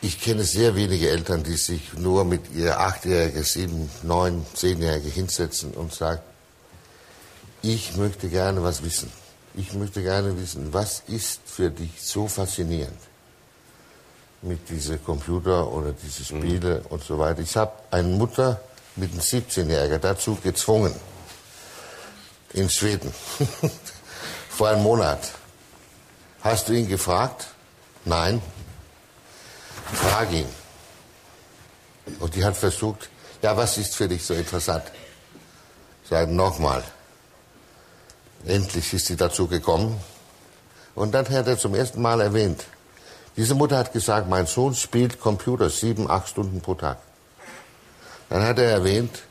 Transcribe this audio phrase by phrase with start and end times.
[0.00, 5.72] Ich kenne sehr wenige Eltern, die sich nur mit ihr achtjährige, sieben, neun, zehnjährige hinsetzen
[5.72, 6.20] und sagen,
[7.62, 9.10] ich möchte gerne was wissen.
[9.54, 12.98] Ich möchte gerne wissen, was ist für dich so faszinierend
[14.42, 16.86] mit diesen Computer oder diese Spiele mhm.
[16.86, 17.40] und so weiter.
[17.40, 18.60] Ich habe eine Mutter
[18.94, 20.94] mit einem 17-Jährigen dazu gezwungen,
[22.52, 23.12] in Schweden,
[24.48, 25.32] vor einem Monat.
[26.40, 27.48] Hast du ihn gefragt?
[28.04, 28.40] Nein.
[29.92, 30.48] Frag ihn.
[32.20, 33.08] Und die hat versucht,
[33.42, 34.84] ja, was ist für dich so interessant?
[36.08, 36.82] Sagen nochmal.
[38.46, 40.00] Endlich ist sie dazu gekommen.
[40.94, 42.64] Und dann hat er zum ersten Mal erwähnt,
[43.36, 46.98] diese Mutter hat gesagt, mein Sohn spielt Computer sieben, acht Stunden pro Tag.
[48.30, 49.22] Dann hat er erwähnt,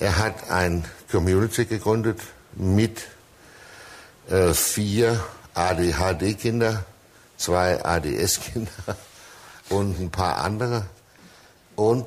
[0.00, 2.20] er hat ein Community gegründet
[2.54, 3.02] mit
[4.28, 6.84] äh, vier ADHD-Kinder,
[7.36, 8.96] zwei ADS-Kinder
[9.68, 10.86] und ein paar andere.
[11.74, 12.06] Und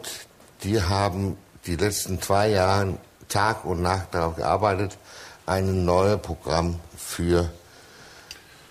[0.64, 2.98] die haben die letzten zwei Jahre
[3.28, 4.98] Tag und Nacht darauf gearbeitet,
[5.46, 7.50] ein neues Programm für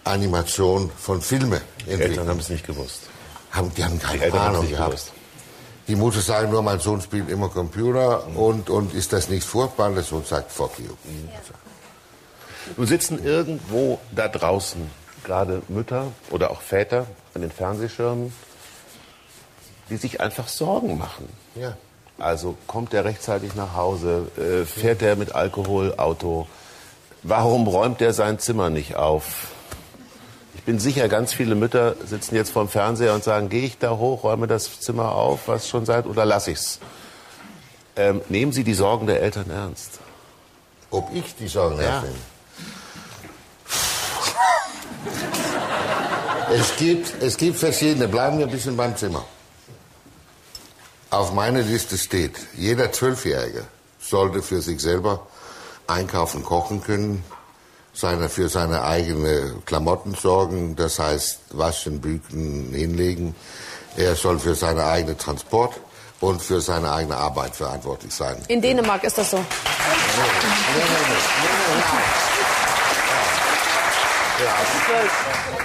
[0.05, 3.03] Animation von Filmen Die Eltern haben es nicht gewusst.
[3.51, 4.91] Haben, die haben keine die Ahnung gehabt.
[4.91, 5.13] Gewusst.
[5.87, 8.37] Die Mutter sagt nur, mein Sohn spielt immer Computer mhm.
[8.37, 9.91] und, und ist das nicht furchtbar?
[9.91, 10.91] Der Sohn sagt, fuck you.
[11.05, 11.29] Mhm.
[12.77, 14.91] Nun sitzen irgendwo da draußen
[15.25, 18.33] gerade Mütter oder auch Väter an den Fernsehschirmen,
[19.91, 21.29] die sich einfach Sorgen machen.
[21.55, 21.77] Ja.
[22.19, 26.47] Also kommt er rechtzeitig nach Hause, äh, fährt er mit Alkohol Auto,
[27.23, 29.49] Warum räumt er sein Zimmer nicht auf?
[30.55, 33.97] Ich bin sicher, ganz viele Mütter sitzen jetzt vorm Fernseher und sagen, gehe ich da
[33.97, 36.79] hoch, räume das Zimmer auf, was schon seit, oder lasse ich's?
[37.97, 39.99] Ähm, nehmen Sie die Sorgen der Eltern ernst?
[40.91, 42.19] Ob ich die Sorgen ernst nehme?
[46.55, 48.09] Es gibt, es gibt verschiedene.
[48.09, 49.25] Bleiben wir ein bisschen beim Zimmer.
[51.11, 53.65] Auf meiner Liste steht, jeder Zwölfjährige
[53.99, 55.27] sollte für sich selber
[55.87, 57.25] einkaufen, kochen können,
[57.95, 63.35] seine, für seine eigenen Klamotten sorgen, das heißt waschen, bügeln, hinlegen.
[63.97, 65.81] Er soll für seine eigene Transport
[66.21, 68.37] und für seine eigene Arbeit verantwortlich sein.
[68.49, 69.43] In Dänemark ist das so.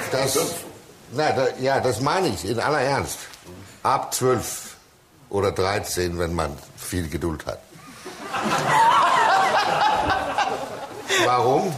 [0.09, 0.39] Das,
[1.12, 3.18] na, da, ja, das meine ich in aller Ernst.
[3.84, 4.72] Ab zwölf
[5.33, 7.59] oder 13, wenn man viel Geduld hat.
[11.25, 11.73] Warum?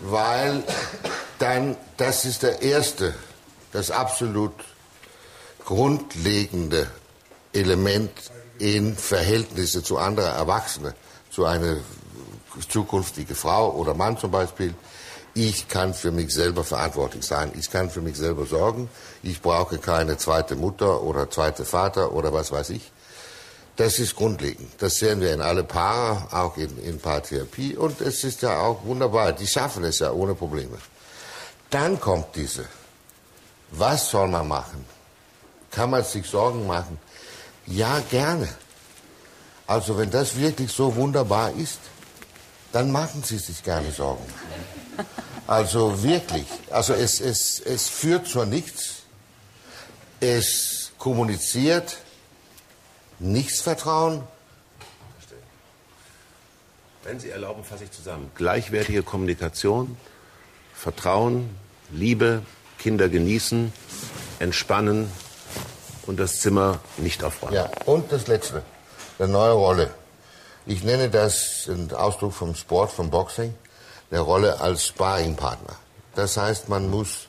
[0.00, 0.64] Weil
[1.38, 3.14] dann, das ist der erste,
[3.72, 4.52] das absolut
[5.64, 6.90] grundlegende
[7.52, 8.10] Element
[8.58, 10.94] in Verhältnisse zu anderen Erwachsenen,
[11.30, 11.76] zu einer
[12.68, 14.74] zukünftigen Frau oder Mann zum Beispiel.
[15.34, 17.52] Ich kann für mich selber verantwortlich sein.
[17.58, 18.88] Ich kann für mich selber sorgen.
[19.22, 22.90] Ich brauche keine zweite Mutter oder zweite Vater oder was weiß ich.
[23.76, 24.70] Das ist grundlegend.
[24.78, 27.76] Das sehen wir in alle Paare, auch in, in Paartherapie.
[27.76, 29.32] Und es ist ja auch wunderbar.
[29.32, 30.76] Die schaffen es ja ohne Probleme.
[31.70, 32.64] Dann kommt diese.
[33.70, 34.84] Was soll man machen?
[35.70, 36.98] Kann man sich Sorgen machen?
[37.66, 38.48] Ja, gerne.
[39.66, 41.78] Also wenn das wirklich so wunderbar ist,
[42.72, 44.24] dann machen Sie sich gerne Sorgen.
[45.46, 46.46] Also wirklich.
[46.70, 49.02] Also es, es, es führt zu nichts.
[50.20, 51.96] Es kommuniziert
[53.18, 54.22] nichts vertrauen?
[57.02, 58.30] Wenn Sie erlauben, fasse ich zusammen.
[58.34, 59.96] Gleichwertige Kommunikation,
[60.74, 61.50] Vertrauen,
[61.90, 62.42] Liebe,
[62.78, 63.72] Kinder genießen,
[64.38, 65.10] entspannen
[66.06, 67.54] und das Zimmer nicht aufräumen.
[67.54, 68.62] Ja, und das Letzte,
[69.18, 69.90] eine neue Rolle.
[70.66, 73.54] Ich nenne das ein Ausdruck vom Sport, vom Boxing,
[74.10, 75.74] eine Rolle als Sparringpartner.
[76.14, 77.28] Das heißt, man muss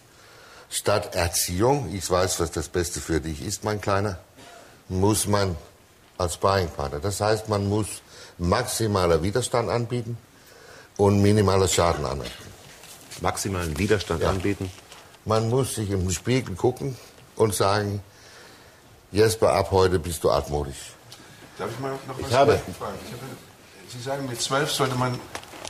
[0.70, 4.20] statt Erziehung, ich weiß, was das Beste für dich ist, mein Kleiner,
[4.90, 5.56] muss man
[6.18, 7.00] als Sparringpartner.
[7.00, 7.88] Das heißt, man muss
[8.38, 10.18] maximaler Widerstand anbieten
[10.98, 12.52] und minimaler Schaden anrichten.
[13.22, 14.30] Maximalen Widerstand ja.
[14.30, 14.72] anbieten?
[15.26, 16.98] Man muss sich im Spiegel gucken
[17.36, 18.02] und sagen,
[19.12, 20.94] Jesper, ab heute bist du altmodisch.
[21.62, 22.60] Darf ich mal noch was ich habe.
[22.80, 22.98] fragen?
[23.88, 25.20] Sie sagen, mit zwölf sollte man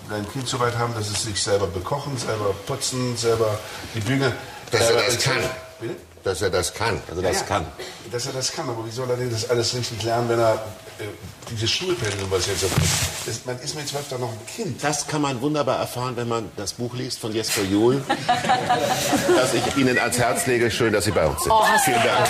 [0.09, 3.59] dein Kind so weit haben, dass es sich selber bekochen, selber putzen, selber
[3.93, 4.31] die Bühne.
[4.71, 5.43] Dass er das kann.
[5.81, 5.95] Bitte?
[6.23, 7.01] dass er das kann.
[7.09, 7.65] Also das ja, kann.
[8.11, 10.53] Dass er das kann, aber wie soll er denn das alles richtig lernen, wenn er
[10.99, 11.05] äh,
[11.49, 12.63] diese Schulpensum, was jetzt
[13.25, 14.83] ist, man ist mit zwölf doch noch ein Kind.
[14.83, 18.03] Das kann man wunderbar erfahren, wenn man das Buch liest von Jesper Juhl,
[19.35, 20.69] das ich Ihnen ans Herz lege.
[20.69, 21.51] Schön, dass Sie bei uns sind.
[21.51, 22.27] Oh, Vielen Dank.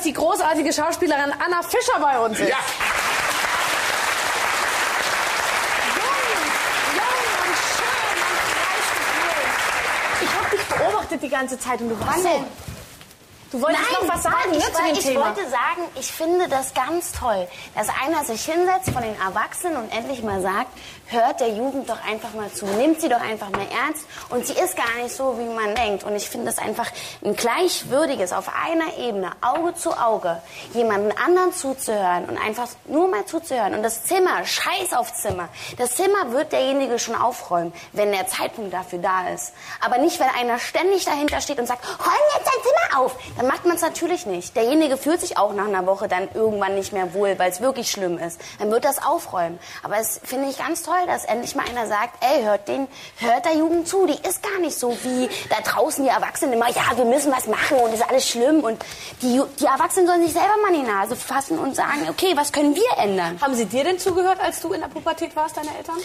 [0.00, 2.48] Dass die großartige Schauspielerin Anna Fischer bei uns ist.
[2.48, 2.56] Ja.
[10.22, 12.44] Ich habe dich beobachtet die ganze Zeit und du warst so.
[13.52, 15.24] Du wolltest Nein, noch was sagen ich, ne, zu dem ich Thema.
[15.26, 19.92] wollte sagen, ich finde das ganz toll, dass einer sich hinsetzt von den Erwachsenen und
[19.92, 20.68] endlich mal sagt,
[21.06, 24.52] hört der Jugend doch einfach mal zu, nimmt sie doch einfach mal ernst und sie
[24.52, 26.04] ist gar nicht so, wie man denkt.
[26.04, 26.86] Und ich finde das einfach
[27.24, 30.40] ein gleichwürdiges, auf einer Ebene, Auge zu Auge,
[30.72, 33.74] jemanden anderen zuzuhören und einfach nur mal zuzuhören.
[33.74, 38.72] Und das Zimmer, scheiß auf Zimmer, das Zimmer wird derjenige schon aufräumen, wenn der Zeitpunkt
[38.72, 39.52] dafür da ist.
[39.80, 43.16] Aber nicht, wenn einer ständig dahinter steht und sagt, räum jetzt dein Zimmer auf.
[43.40, 44.54] Dann macht man es natürlich nicht.
[44.54, 47.90] Derjenige fühlt sich auch nach einer Woche dann irgendwann nicht mehr wohl, weil es wirklich
[47.90, 48.38] schlimm ist.
[48.58, 49.58] Dann wird das aufräumen.
[49.82, 53.46] Aber es finde ich ganz toll, dass endlich mal einer sagt, ey, hört den, hört
[53.46, 54.06] der Jugend zu.
[54.06, 57.46] Die ist gar nicht so wie da draußen die Erwachsenen immer, ja, wir müssen was
[57.46, 58.60] machen und ist alles schlimm.
[58.60, 58.84] Und
[59.22, 62.52] die, die Erwachsenen sollen sich selber mal in die Nase fassen und sagen, okay, was
[62.52, 63.40] können wir ändern?
[63.40, 65.96] Haben sie dir denn zugehört, als du in der Pubertät warst, deine Eltern?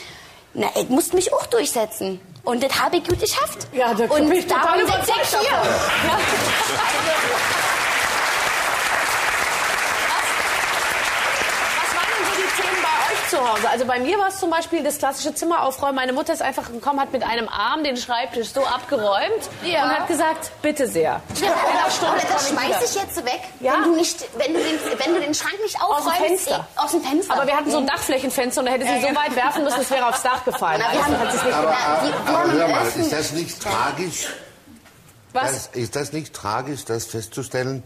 [0.57, 2.22] Na, ich musste mich auch durchsetzen.
[2.46, 3.68] Und das habe ich gut geschafft.
[3.74, 5.50] Ja, da und darum sitze ich hier.
[5.50, 5.68] davon.
[11.75, 13.69] Was waren denn so die Themen bei euch zu Hause?
[13.69, 15.95] Also bei mir war es zum Beispiel das klassische Zimmer aufräumen.
[15.95, 19.83] Meine Mutter ist einfach gekommen, hat mit einem Arm den Schreibtisch so abgeräumt Ja.
[19.83, 21.22] und hat gesagt, bitte sehr.
[21.42, 22.39] Ja, aber das komm ich wieder.
[22.39, 23.74] schmeiß ich jetzt weg, Ja.
[23.74, 26.25] wenn, du nicht, wenn, du den, wenn du den Schrank nicht Aus dem aufräumst.
[26.48, 26.68] Fenster.
[26.75, 27.33] Aus dem Fenster.
[27.33, 29.89] Aber wir hatten so ein Dachflächenfenster und da hätte sie so weit werfen müssen, es
[29.92, 30.81] wäre aufs Dach gefallen.
[30.86, 34.28] Na, wir Also haben- hat nicht Aber, aber haben hör mal, ist das nicht tragisch?
[35.33, 35.44] Was?
[35.51, 37.83] Das, ist das nicht tragisch, das festzustellen?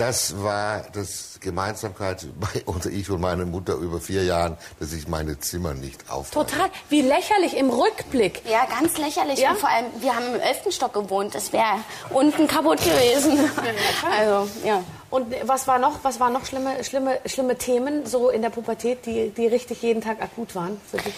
[0.00, 5.08] Das war das Gemeinsamkeit bei uns, ich und meine Mutter über vier Jahren, dass ich
[5.08, 6.46] meine Zimmer nicht aufräume.
[6.46, 6.70] Total.
[6.88, 8.40] Wie lächerlich im Rückblick.
[8.50, 9.40] Ja, ganz lächerlich.
[9.40, 9.50] Ja?
[9.50, 10.74] Und vor allem, wir haben im 11.
[10.74, 11.34] Stock gewohnt.
[11.34, 13.38] Das wäre unten kaputt gewesen.
[14.18, 14.82] also, ja.
[15.10, 19.04] Und was war noch, was waren noch schlimme, schlimme, schlimme Themen so in der Pubertät,
[19.04, 21.14] die, die richtig jeden Tag akut waren für dich?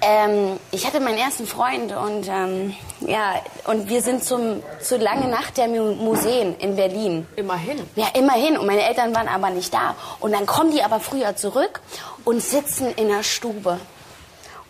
[0.00, 3.34] Ähm, ich hatte meinen ersten Freund und ähm, ja
[3.66, 7.26] und wir sind zum zu lange Nacht der Mu Museen in Berlin.
[7.36, 7.80] Immerhin.
[7.96, 8.56] Ja, immerhin.
[8.56, 9.96] Und meine Eltern waren aber nicht da.
[10.20, 11.80] Und dann kommen die aber früher zurück
[12.24, 13.80] und sitzen in der Stube.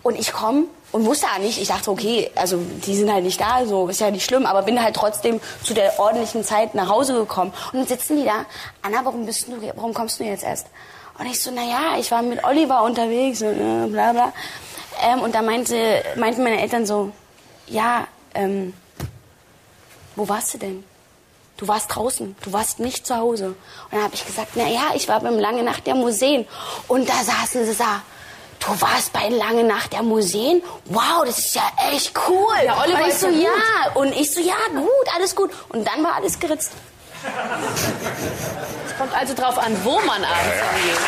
[0.02, 3.40] Und ich komme und wusste ja nicht, ich dachte, okay, also die sind halt nicht
[3.40, 6.88] da, so ist ja nicht schlimm, aber bin halt trotzdem zu der ordentlichen Zeit nach
[6.88, 7.52] Hause gekommen.
[7.72, 8.46] Und dann sitzen die da,
[8.80, 10.68] Anna, warum bist du, warum kommst du jetzt erst?
[11.18, 14.32] Und ich so, naja, ich war mit Oliver unterwegs und äh, bla bla.
[15.02, 17.12] Ähm, und da meinte, meinten meine Eltern so,
[17.66, 18.74] ja, ähm,
[20.16, 20.84] wo warst du denn?
[21.56, 23.48] Du warst draußen, du warst nicht zu Hause.
[23.48, 23.56] Und
[23.92, 26.46] dann habe ich gesagt, na ja, ich war beim Lange Nacht der Museen.
[26.86, 28.02] Und da saßen sie da.
[28.60, 30.62] Du warst bei Lange Nacht der Museen?
[30.86, 31.62] Wow, das ist ja
[31.92, 32.54] echt cool.
[32.64, 33.44] Ja, Oliver und ich so, ja gut.
[33.44, 33.92] ja.
[33.94, 35.50] Und ich so, ja, gut, alles gut.
[35.68, 36.72] Und dann war alles geritzt.
[38.86, 40.98] Es kommt also drauf an, wo man abends hingeht.